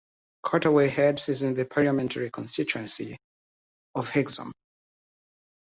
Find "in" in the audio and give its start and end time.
1.43-1.53